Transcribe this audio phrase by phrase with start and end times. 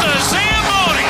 [0.00, 1.08] The Zamboni!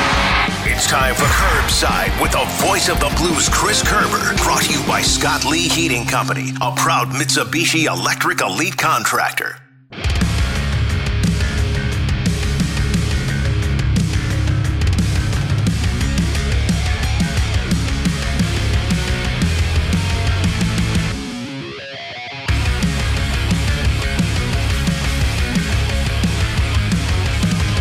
[0.71, 4.35] It's time for Curbside with the voice of the blues, Chris Kerber.
[4.43, 9.57] Brought to you by Scott Lee Heating Company, a proud Mitsubishi Electric Elite contractor.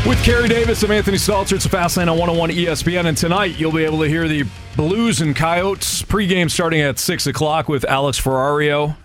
[0.09, 1.53] With Kerry Davis, I'm Anthony Stalter.
[1.53, 4.47] It's a Fast Fastlane on 101 ESPN, and tonight you'll be able to hear the
[4.75, 8.97] Blues and Coyotes pregame starting at 6 o'clock with Alex Ferrario,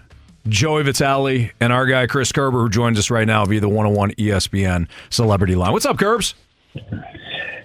[0.47, 4.11] Joey Vitale, and our guy Chris Kerber, who joins us right now via the 101
[4.11, 5.73] ESPN Celebrity Line.
[5.73, 6.35] What's up, Kerbs?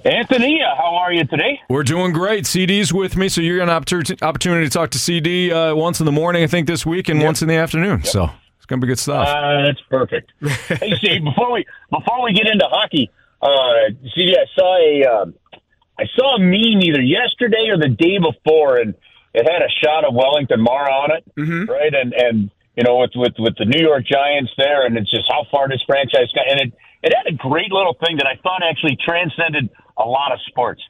[0.04, 1.60] Anthony, uh, how are you today?
[1.70, 2.44] We're doing great.
[2.44, 6.00] CD's with me, so you're going to have opportunity to talk to CD uh, once
[6.00, 8.02] in the morning, I think, this week, and once in the afternoon.
[8.02, 9.28] So it's going to be good stuff.
[9.28, 10.32] Uh, that's perfect.
[10.40, 15.34] hey, see, before we before we get into hockey, uh, see, I saw a um,
[15.98, 18.94] I saw a meme either yesterday or the day before, and
[19.34, 21.70] it had a shot of Wellington Mara on it, Mm-hmm.
[21.70, 21.94] right?
[21.94, 25.28] And and you know with with with the New York Giants there, and it's just
[25.30, 26.72] how far this franchise got, and it
[27.02, 30.82] it had a great little thing that I thought actually transcended a lot of sports.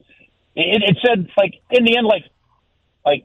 [0.56, 2.24] It, it said like in the end, like
[3.04, 3.24] like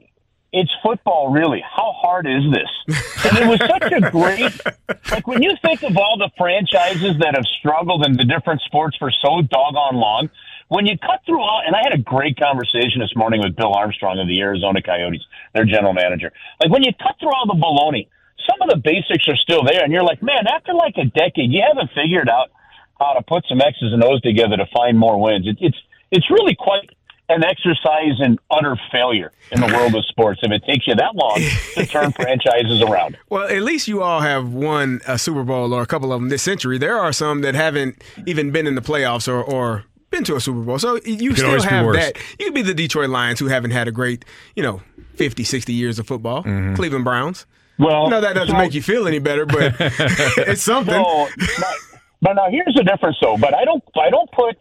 [0.54, 1.62] it's football really.
[1.62, 2.96] How hard is this?
[3.26, 4.54] And it was such a great
[5.10, 8.96] like when you think of all the franchises that have struggled in the different sports
[8.96, 10.30] for so doggone long
[10.68, 13.74] when you cut through all and i had a great conversation this morning with bill
[13.74, 15.22] armstrong of the arizona coyotes
[15.54, 16.32] their general manager.
[16.60, 18.08] Like when you cut through all the baloney
[18.48, 21.50] some of the basics are still there and you're like man after like a decade
[21.50, 22.50] you haven't figured out
[22.98, 25.46] how to put some x's and o's together to find more wins.
[25.46, 25.76] It, it's
[26.10, 26.90] it's really quite
[27.28, 31.14] an exercise in utter failure in the world of sports if it takes you that
[31.14, 31.40] long
[31.74, 33.16] to turn franchises around.
[33.30, 36.28] Well, at least you all have won a Super Bowl or a couple of them
[36.28, 36.76] this century.
[36.76, 40.40] There are some that haven't even been in the playoffs or, or been to a
[40.40, 40.78] Super Bowl.
[40.78, 42.16] So you still have that.
[42.38, 44.24] You could be the Detroit Lions who haven't had a great,
[44.54, 44.82] you know,
[45.14, 46.42] 50, 60 years of football.
[46.42, 46.74] Mm-hmm.
[46.74, 47.46] Cleveland Browns.
[47.78, 50.94] Well, No, that doesn't so- make you feel any better, but it's something.
[50.94, 51.74] No, but,
[52.20, 53.36] but now here's the difference, though.
[53.38, 54.56] But I don't, I don't put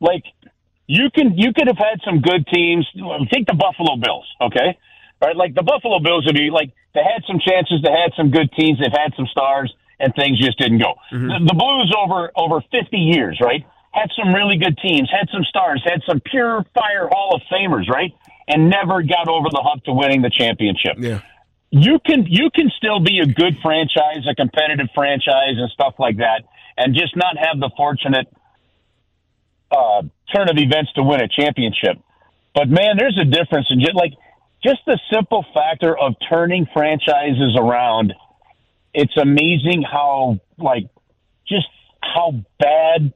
[0.00, 0.24] like
[0.86, 2.86] you can, you could have had some good teams.
[2.96, 4.78] Um, take the Buffalo Bills, okay?
[5.20, 8.30] Right, like the Buffalo Bills would be like they had some chances, they had some
[8.30, 10.92] good teams, they've had some stars, and things just didn't go.
[11.10, 11.28] Mm-hmm.
[11.28, 13.64] The, the Blues over over 50 years, right?
[13.92, 17.88] Had some really good teams, had some stars, had some pure fire Hall of Famers,
[17.88, 18.12] right?
[18.46, 21.20] And never got over the hump to winning the championship Yeah.
[21.70, 26.18] you can you can still be a good franchise, a competitive franchise, and stuff like
[26.18, 26.42] that,
[26.76, 28.28] and just not have the fortunate
[29.70, 30.02] uh,
[30.34, 31.98] turn of events to win a championship.
[32.54, 34.12] But man, there's a difference in just like
[34.64, 38.14] just the simple factor of turning franchises around.
[38.94, 40.88] It's amazing how like
[41.46, 41.66] just
[42.00, 43.12] how bad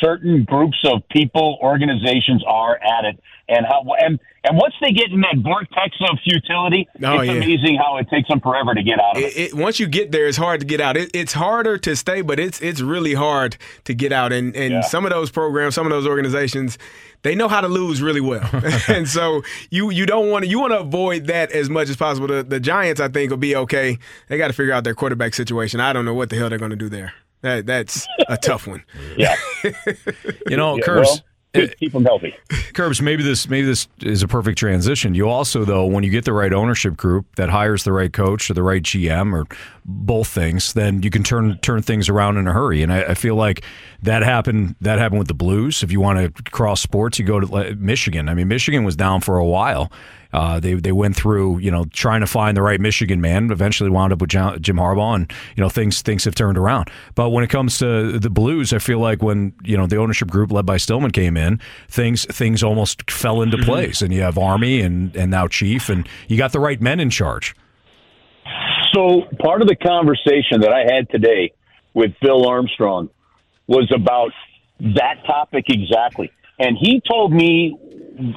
[0.00, 5.10] certain groups of people, organizations are at it, and how and and once they get
[5.10, 7.32] in that vortex of futility, Oh, it's yeah.
[7.36, 9.36] amazing how it takes them forever to get out of it.
[9.36, 10.96] It, it, once you get there, it's hard to get out.
[10.98, 14.32] It, it's harder to stay, but it's it's really hard to get out.
[14.32, 14.80] And and Yeah.
[14.82, 16.78] some of those programs, some of those organizations,
[17.22, 18.48] they know how to lose really well.
[18.88, 21.96] and so you you don't want to you want to avoid that as much as
[21.96, 22.26] possible.
[22.28, 23.98] The, the Giants, I think, will be okay.
[24.28, 25.80] They got to figure out their quarterback situation.
[25.80, 27.12] I don't know what the hell they're going to do there.
[27.44, 28.82] That that's a tough one.
[29.18, 29.36] Yeah,
[30.48, 31.18] You know, yeah Kerbs, well,
[31.52, 32.34] keep, keep them healthy.
[32.72, 35.14] Kerbs, maybe this maybe this is a perfect transition.
[35.14, 38.50] You also, though, when you get the right ownership group that hires the right coach
[38.50, 39.44] or the right GM or
[39.84, 42.82] both things, then you can turn turn things around in a hurry.
[42.82, 43.62] And I, I feel like
[44.02, 45.82] that happened that happened with the Blues.
[45.82, 48.30] If you want to cross sports, you go to Michigan.
[48.30, 49.92] I mean, Michigan was down for a while.
[50.34, 53.52] Uh, they they went through you know trying to find the right Michigan man.
[53.52, 56.90] Eventually wound up with John, Jim Harbaugh, and you know things things have turned around.
[57.14, 60.28] But when it comes to the Blues, I feel like when you know the ownership
[60.28, 64.02] group led by Stillman came in, things things almost fell into place.
[64.02, 67.10] And you have Army and and now Chief, and you got the right men in
[67.10, 67.54] charge.
[68.92, 71.52] So part of the conversation that I had today
[71.94, 73.08] with Bill Armstrong
[73.68, 74.32] was about
[74.80, 76.32] that topic exactly.
[76.58, 77.76] And he told me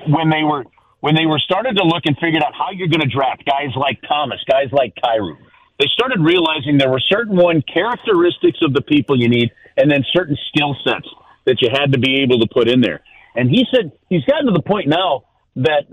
[0.07, 0.65] when they were
[0.99, 3.69] when they were started to look and figured out how you're going to draft guys
[3.75, 5.37] like Thomas, guys like Kyrou,
[5.79, 10.03] they started realizing there were certain one characteristics of the people you need, and then
[10.11, 11.07] certain skill sets
[11.45, 13.01] that you had to be able to put in there.
[13.35, 15.25] And he said he's gotten to the point now
[15.57, 15.85] that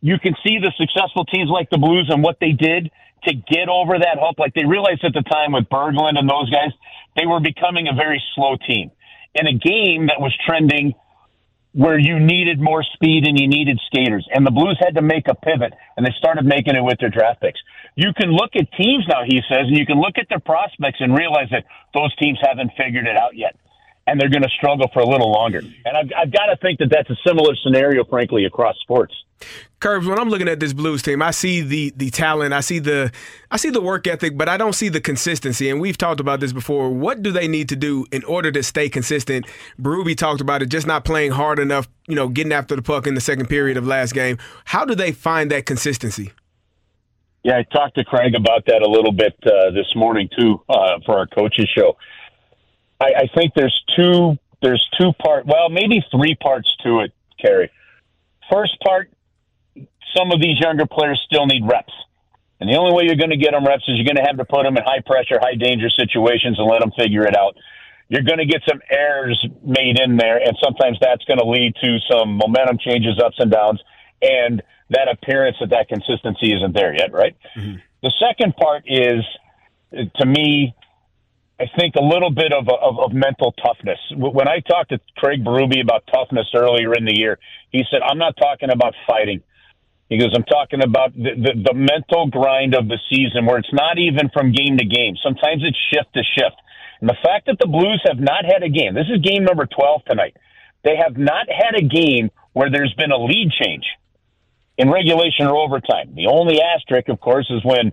[0.00, 2.90] you can see the successful teams like the Blues and what they did
[3.24, 4.38] to get over that hump.
[4.38, 6.72] Like they realized at the time with Berglund and those guys,
[7.16, 8.90] they were becoming a very slow team
[9.34, 10.94] in a game that was trending
[11.72, 14.26] where you needed more speed and you needed skaters.
[14.32, 17.10] And the Blues had to make a pivot, and they started making it with their
[17.10, 17.60] draft picks.
[17.94, 20.98] You can look at teams now, he says, and you can look at their prospects
[21.00, 21.64] and realize that
[21.94, 23.56] those teams haven't figured it out yet.
[24.10, 25.58] And they're going to struggle for a little longer.
[25.60, 29.14] And I've, I've got to think that that's a similar scenario, frankly, across sports.
[29.80, 32.80] Kerbs, when I'm looking at this Blues team, I see the the talent, I see
[32.80, 33.10] the
[33.50, 35.70] I see the work ethic, but I don't see the consistency.
[35.70, 36.90] And we've talked about this before.
[36.90, 39.46] What do they need to do in order to stay consistent?
[39.80, 43.06] Berube talked about it, just not playing hard enough, you know, getting after the puck
[43.06, 44.36] in the second period of last game.
[44.66, 46.32] How do they find that consistency?
[47.42, 50.98] Yeah, I talked to Craig about that a little bit uh, this morning too uh,
[51.06, 51.96] for our coaches show.
[53.00, 57.70] I, I think there's two there's two part well maybe three parts to it, Kerry.
[58.50, 59.10] First part,
[60.16, 61.92] some of these younger players still need reps.
[62.60, 64.36] And the only way you're going to get them reps is you're going to have
[64.36, 67.56] to put them in high pressure, high danger situations and let them figure it out.
[68.08, 71.74] You're going to get some errors made in there, and sometimes that's going to lead
[71.80, 73.80] to some momentum changes, ups and downs,
[74.20, 77.36] and that appearance that that consistency isn't there yet, right?
[77.56, 77.76] Mm-hmm.
[78.02, 79.24] The second part is,
[80.16, 80.74] to me,
[81.60, 83.98] I think a little bit of, of, of mental toughness.
[84.16, 87.38] When I talked to Craig Berube about toughness earlier in the year,
[87.70, 89.42] he said, I'm not talking about fighting.
[90.08, 93.72] He goes, I'm talking about the, the, the mental grind of the season where it's
[93.74, 95.16] not even from game to game.
[95.22, 96.56] Sometimes it's shift to shift.
[97.00, 99.66] And the fact that the Blues have not had a game, this is game number
[99.66, 100.36] 12 tonight.
[100.82, 103.84] They have not had a game where there's been a lead change
[104.78, 106.14] in regulation or overtime.
[106.16, 107.92] The only asterisk, of course, is when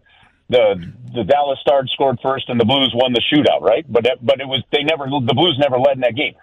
[0.50, 3.86] the the Dallas Stars scored first and the Blues won the shootout, right?
[3.88, 6.36] But but it was they never the Blues never led in that game.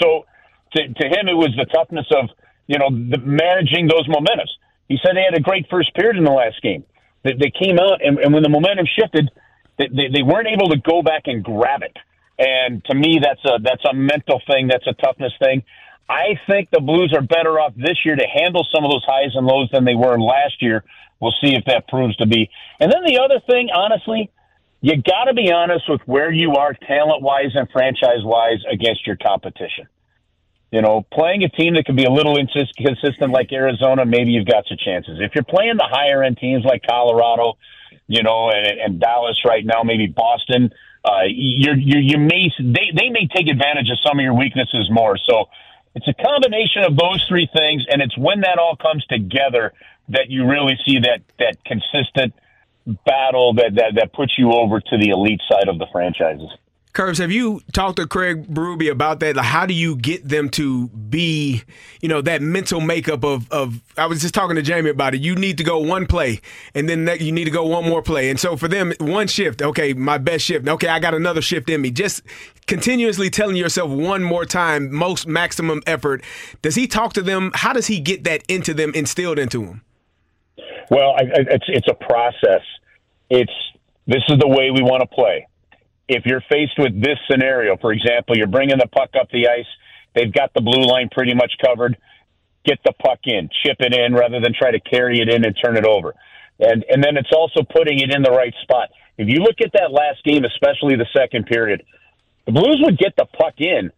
[0.00, 0.26] So
[0.74, 2.30] to to him, it was the toughness of
[2.66, 4.50] you know the, managing those momentums.
[4.88, 6.84] He said they had a great first period in the last game.
[7.22, 9.30] They, they came out, and, and when the momentum shifted,
[9.78, 11.96] they, they, they weren't able to go back and grab it.
[12.38, 14.68] And to me, that's a that's a mental thing.
[14.68, 15.62] That's a toughness thing.
[16.08, 19.30] I think the Blues are better off this year to handle some of those highs
[19.34, 20.82] and lows than they were last year.
[21.20, 22.50] We'll see if that proves to be.
[22.80, 24.30] And then the other thing, honestly,
[24.80, 29.06] you got to be honest with where you are talent wise and franchise wise against
[29.06, 29.86] your competition.
[30.72, 34.46] You know, playing a team that can be a little inconsistent like Arizona, maybe you've
[34.46, 35.18] got some chances.
[35.20, 37.58] If you're playing the higher end teams like Colorado,
[38.06, 40.72] you know, and, and Dallas right now, maybe Boston,
[41.04, 44.88] uh, you're, you you may they they may take advantage of some of your weaknesses
[44.90, 45.18] more.
[45.18, 45.48] So
[45.94, 49.72] it's a combination of those three things, and it's when that all comes together
[50.08, 52.34] that you really see that that consistent
[53.04, 56.50] battle that that that puts you over to the elite side of the franchises.
[56.92, 59.36] Kerbs, have you talked to Craig Berube about that?
[59.36, 61.62] Like, how do you get them to be,
[62.00, 65.20] you know, that mental makeup of, of, I was just talking to Jamie about it.
[65.20, 66.40] You need to go one play
[66.74, 68.28] and then you need to go one more play.
[68.28, 70.66] And so for them, one shift, okay, my best shift.
[70.66, 71.92] Okay, I got another shift in me.
[71.92, 72.22] Just
[72.66, 76.24] continuously telling yourself one more time, most maximum effort.
[76.60, 77.52] Does he talk to them?
[77.54, 79.82] How does he get that into them, instilled into them?
[80.90, 82.62] Well, I, it's, it's a process.
[83.28, 83.52] It's,
[84.08, 85.46] this is the way we want to play
[86.10, 89.70] if you're faced with this scenario, for example, you're bringing the puck up the ice,
[90.14, 91.96] they've got the blue line pretty much covered.
[92.66, 95.56] Get the puck in, chip it in, rather than try to carry it in and
[95.56, 96.14] turn it over.
[96.58, 98.90] And and then it's also putting it in the right spot.
[99.16, 101.84] If you look at that last game, especially the second period,
[102.44, 103.92] the Blues would get the puck in,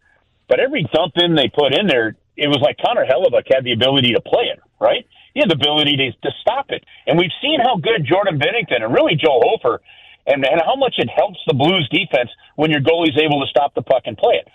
[0.47, 3.73] but every dump in they put in there, it was like Connor Hellebuyck had the
[3.73, 5.05] ability to play it, right?
[5.33, 6.85] He had the ability to, to stop it.
[7.07, 9.81] And we've seen how good Jordan Binnington and really Joel Hofer
[10.25, 13.73] and, and how much it helps the Blues defense when your goalie's able to stop
[13.75, 14.47] the puck and play it.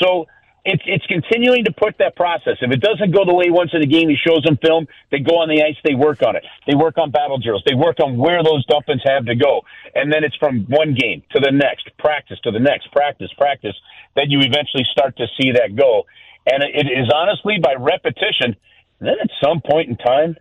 [0.00, 0.26] So
[0.64, 2.54] it's it's continuing to put that process.
[2.60, 4.86] If it doesn't go the way wants in the game, he shows them film.
[5.10, 6.44] They go on the ice, they work on it.
[6.66, 7.62] They work on battle drills.
[7.66, 9.62] They work on where those dump-ins have to go,
[9.94, 13.74] and then it's from one game to the next, practice to the next, practice, practice.
[14.14, 16.06] Then you eventually start to see that go,
[16.46, 18.54] and it is honestly by repetition.
[19.00, 20.36] then at some point in time,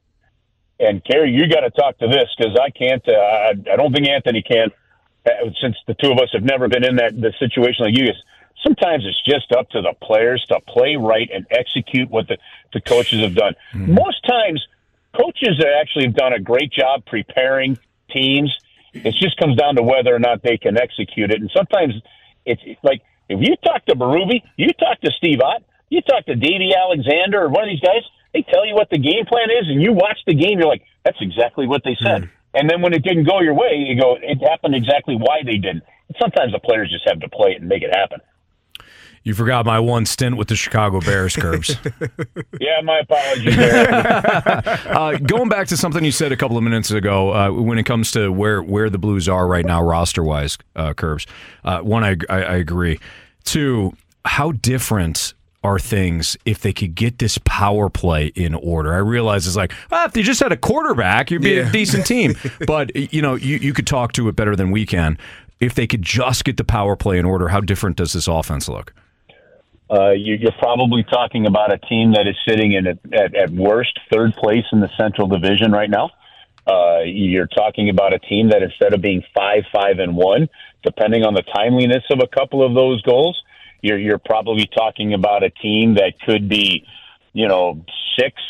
[0.81, 3.07] and Kerry, you got to talk to this because I can't.
[3.07, 4.69] Uh, I, I don't think Anthony can,
[5.25, 8.07] uh, since the two of us have never been in that the situation like you
[8.07, 8.21] guys.
[8.63, 12.37] Sometimes it's just up to the players to play right and execute what the,
[12.73, 13.53] the coaches have done.
[13.73, 13.93] Mm-hmm.
[13.93, 14.61] Most times,
[15.19, 17.79] coaches have actually have done a great job preparing
[18.11, 18.55] teams.
[18.93, 21.39] It just comes down to whether or not they can execute it.
[21.41, 21.93] And sometimes
[22.45, 26.35] it's like If you talk to Berube, you talk to Steve Ott, you talk to
[26.35, 29.67] Davey Alexander or one of these guys, they tell you what the game plan is,
[29.67, 32.23] and you watch the game, you're like, that's exactly what they said.
[32.23, 32.29] Mm.
[32.53, 35.57] And then when it didn't go your way, you go, it happened exactly why they
[35.57, 35.83] didn't.
[36.07, 38.19] And sometimes the players just have to play it and make it happen.
[39.23, 41.77] You forgot my one stint with the Chicago Bears, Kerbs.
[42.59, 43.55] yeah, my apologies
[44.87, 47.83] uh, going back to something you said a couple of minutes ago, uh, when it
[47.83, 51.27] comes to where where the Blues are right now, roster wise, uh, Kerbs.
[51.63, 52.99] Uh, one, I, I, I agree.
[53.43, 53.95] Two,
[54.25, 58.93] how different are things if they could get this power play in order.
[58.93, 61.69] I realize it's like, well, if they just had a quarterback, you'd be yeah.
[61.69, 62.35] a decent team.
[62.67, 65.17] but you know, you, you could talk to it better than we can.
[65.59, 68.67] If they could just get the power play in order, how different does this offense
[68.67, 68.93] look?
[69.91, 73.99] Uh, you're probably talking about a team that is sitting in at, at, at worst
[74.11, 76.09] third place in the Central Division right now.
[76.65, 80.47] Uh, you're talking about a team that instead of being five, five, and one,
[80.83, 83.41] depending on the timeliness of a couple of those goals,
[83.81, 86.85] you're you're probably talking about a team that could be,
[87.33, 87.83] you know,
[88.17, 88.41] six,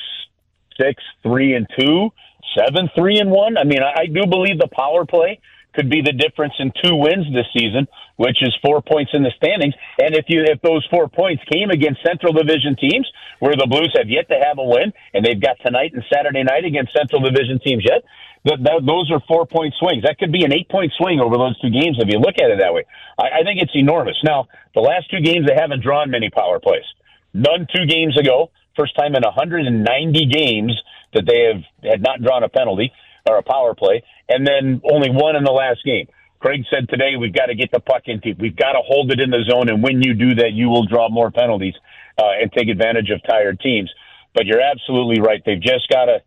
[0.79, 2.09] six, three, and two,
[2.57, 3.57] seven, three, and one.
[3.57, 5.39] I mean, I, I do believe the power play
[5.73, 7.87] could be the difference in two wins this season,
[8.17, 9.73] which is four points in the standings.
[9.99, 13.09] And if you if those four points came against Central Division teams,
[13.39, 16.43] where the Blues have yet to have a win, and they've got tonight and Saturday
[16.43, 18.03] night against Central Division teams yet,
[18.43, 20.03] those are four point swings.
[20.03, 22.49] That could be an eight point swing over those two games if you look at
[22.49, 22.85] it that way.
[23.17, 24.17] I, I think it's enormous.
[24.23, 26.85] Now, the last two games they haven't drawn many power plays.
[27.33, 28.51] None two games ago.
[28.75, 30.81] First time in 190 games
[31.13, 32.91] that they have had not drawn a penalty
[33.27, 36.07] or a power play, and then only one in the last game.
[36.39, 38.39] Craig said today we've got to get the puck in deep.
[38.39, 40.85] We've got to hold it in the zone, and when you do that, you will
[40.85, 41.75] draw more penalties
[42.17, 43.91] uh, and take advantage of tired teams.
[44.33, 45.41] But you're absolutely right.
[45.45, 46.23] They've just got to.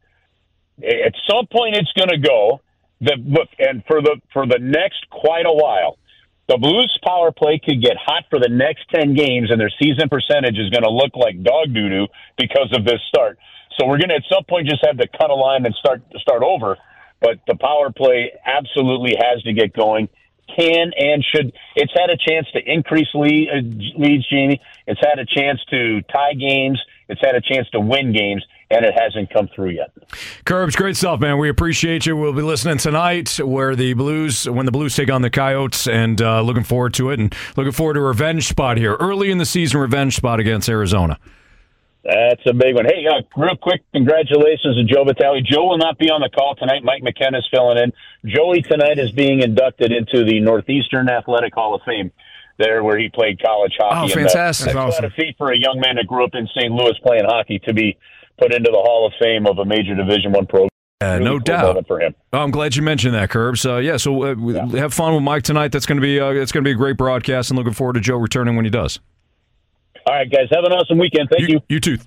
[0.78, 2.60] At some point, it's going to go.
[3.00, 5.98] The look, and for the for the next quite a while,
[6.48, 10.08] the Blues power play could get hot for the next ten games, and their season
[10.08, 12.06] percentage is going to look like dog doo doo
[12.38, 13.38] because of this start.
[13.78, 16.02] So we're going to at some point just have to cut a line and start
[16.18, 16.76] start over.
[17.20, 20.08] But the power play absolutely has to get going.
[20.54, 21.52] Can and should.
[21.74, 24.60] It's had a chance to increase lead, uh, leads, Jamie.
[24.86, 26.80] It's had a chance to tie games.
[27.08, 29.90] It's had a chance to win games, and it hasn't come through yet.
[30.44, 31.38] Kerbs, great stuff, man.
[31.38, 32.16] We appreciate you.
[32.16, 36.20] We'll be listening tonight, where the Blues, when the Blues take on the Coyotes, and
[36.20, 39.38] uh, looking forward to it, and looking forward to a revenge spot here early in
[39.38, 39.80] the season.
[39.80, 41.18] Revenge spot against Arizona.
[42.04, 42.84] That's a big one.
[42.84, 45.40] Hey, uh, real quick, congratulations to Joe Vitale.
[45.40, 46.84] Joe will not be on the call tonight.
[46.84, 47.92] Mike McKenna is filling in.
[48.26, 52.12] Joey tonight is being inducted into the Northeastern Athletic Hall of Fame.
[52.56, 54.12] There, where he played college hockey.
[54.12, 54.76] Oh, fantastic!
[54.76, 55.06] Uh, that's awesome.
[55.06, 56.70] a feat for a young man that grew up in St.
[56.70, 57.98] Louis playing hockey to be
[58.38, 60.68] put into the Hall of Fame of a major Division One program.
[61.00, 61.86] Really no cool doubt.
[61.88, 62.14] For him.
[62.32, 63.66] Oh, I'm glad you mentioned that, Curbs.
[63.66, 64.66] Uh, yeah, so uh, yeah.
[64.78, 65.72] have fun with Mike tonight.
[65.72, 67.94] That's going to be uh, it's going to be a great broadcast, and looking forward
[67.94, 69.00] to Joe returning when he does.
[70.06, 71.30] All right, guys, have an awesome weekend.
[71.30, 71.60] Thank you.
[71.68, 71.98] You, you too.